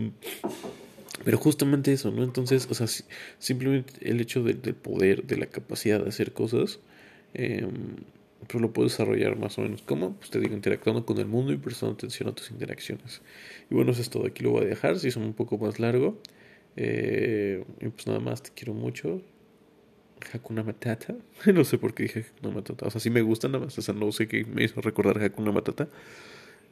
Pero 1.23 1.37
justamente 1.37 1.93
eso, 1.93 2.11
¿no? 2.11 2.23
Entonces, 2.23 2.67
o 2.69 2.73
sea, 2.73 2.87
simplemente 3.39 3.93
el 4.01 4.19
hecho 4.21 4.43
del 4.43 4.57
poder, 4.75 5.23
de 5.23 5.37
la 5.37 5.45
capacidad 5.45 6.01
de 6.01 6.09
hacer 6.09 6.33
cosas, 6.33 6.79
eh, 7.33 7.67
pues 8.47 8.61
lo 8.61 8.71
puedo 8.71 8.87
desarrollar 8.87 9.37
más 9.37 9.57
o 9.57 9.61
menos. 9.61 9.81
¿Cómo? 9.81 10.15
Pues 10.15 10.29
te 10.29 10.39
digo, 10.39 10.53
interactuando 10.53 11.05
con 11.05 11.17
el 11.17 11.25
mundo 11.25 11.53
y 11.53 11.57
prestando 11.57 11.93
atención 11.93 12.29
a 12.29 12.33
tus 12.33 12.51
interacciones. 12.51 13.21
Y 13.69 13.75
bueno, 13.75 13.91
eso 13.91 14.01
es 14.01 14.09
todo. 14.09 14.27
Aquí 14.27 14.43
lo 14.43 14.51
voy 14.51 14.65
a 14.65 14.67
dejar, 14.67 14.99
si 14.99 15.07
es 15.07 15.15
un 15.15 15.33
poco 15.33 15.57
más 15.57 15.79
largo. 15.79 16.19
Eh, 16.75 17.63
y 17.79 17.87
pues 17.87 18.07
nada 18.07 18.19
más, 18.19 18.43
te 18.43 18.51
quiero 18.53 18.73
mucho. 18.73 19.21
Hakuna 20.33 20.63
Matata. 20.63 21.15
no 21.53 21.63
sé 21.63 21.77
por 21.77 21.93
qué 21.93 22.03
dije 22.03 22.25
Hakuna 22.37 22.55
Matata. 22.55 22.87
O 22.87 22.91
sea, 22.91 23.01
sí 23.01 23.09
me 23.09 23.21
gusta 23.21 23.47
nada 23.47 23.65
más. 23.65 23.77
O 23.77 23.81
sea, 23.81 23.93
no 23.93 24.11
sé 24.11 24.27
qué 24.27 24.45
me 24.45 24.63
hizo 24.63 24.81
recordar 24.81 25.21
Hakuna 25.23 25.51
Matata. 25.51 25.87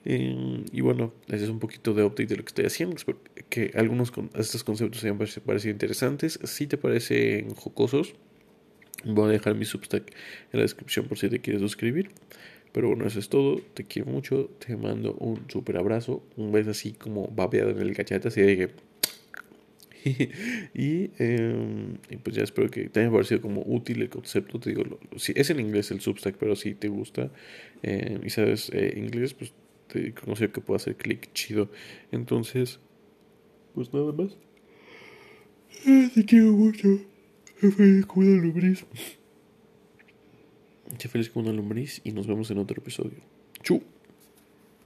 Eh, 0.06 0.66
y 0.72 0.82
bueno, 0.82 1.14
ese 1.28 1.46
es 1.46 1.50
un 1.50 1.60
poquito 1.60 1.94
de 1.94 2.04
update 2.04 2.28
de 2.28 2.36
lo 2.38 2.44
que 2.44 2.50
estoy 2.50 2.66
haciendo. 2.66 2.96
Espero 2.96 3.20
que 3.50 3.72
algunos 3.76 4.12
de 4.12 4.42
estos 4.42 4.64
conceptos 4.64 5.04
hayan 5.04 5.18
parecido 5.18 5.72
interesantes. 5.72 6.40
Si 6.44 6.68
te 6.68 6.78
parecen 6.78 7.54
jocosos, 7.56 8.16
voy 9.06 9.30
a 9.30 9.32
dejar 9.32 9.56
mi 9.56 9.66
Substack 9.66 10.12
en 10.52 10.60
la 10.60 10.62
descripción 10.62 11.08
por 11.08 11.18
si 11.18 11.30
te 11.30 11.40
quieres 11.40 11.62
suscribir. 11.62 12.10
Pero 12.74 12.90
bueno, 12.90 13.06
eso 13.06 13.20
es 13.20 13.30
todo. 13.30 13.62
Te 13.74 13.86
quiero 13.86 14.12
mucho. 14.12 14.50
Te 14.66 14.76
mando 14.76 15.14
un 15.14 15.50
super 15.50 15.78
abrazo. 15.78 16.24
Un 16.36 16.52
beso 16.52 16.72
así 16.72 16.94
como 16.94 17.28
babeado 17.28 17.70
en 17.70 17.80
el 17.80 17.96
cachete. 17.96 18.28
Así 18.28 18.42
de 18.42 18.58
que. 18.58 18.70
y, 20.74 21.12
eh, 21.18 21.96
y, 22.10 22.18
pues 22.18 22.36
ya 22.36 22.44
espero 22.44 22.70
que 22.70 22.90
te 22.90 23.00
haya 23.00 23.12
parecido 23.12 23.42
como 23.42 23.64
útil 23.66 24.02
el 24.02 24.10
concepto. 24.10 24.60
Te 24.60 24.72
digo, 24.72 25.00
si 25.16 25.34
es 25.36 25.50
en 25.50 25.60
inglés 25.60 25.92
el 25.92 26.02
Substack, 26.02 26.36
pero 26.36 26.56
si 26.56 26.74
te 26.74 26.90
gusta 26.90 27.32
eh, 27.84 28.20
y 28.22 28.30
sabes 28.30 28.70
eh, 28.74 28.96
inglés, 28.98 29.34
pues 29.34 29.54
te 29.94 30.14
conozco 30.14 30.52
que 30.52 30.62
puedo 30.62 30.76
hacer 30.76 30.96
clic 30.96 31.32
chido. 31.34 31.70
Entonces, 32.12 32.80
pues 33.76 33.94
nada 33.94 34.12
más. 34.12 34.36
Te 36.16 36.26
quiero 36.26 36.52
mucho. 36.52 37.00
Feliz 37.58 38.06
como 38.06 38.28
una 38.28 38.42
lombriz. 38.42 38.86
Ya 41.00 41.10
feliz 41.10 41.30
como 41.30 41.48
una 41.48 41.56
lombriz 41.56 42.02
y 42.04 42.12
nos 42.12 42.28
vemos 42.28 42.50
en 42.52 42.58
otro 42.58 42.82
episodio. 42.82 43.20
Chu. 43.62 43.82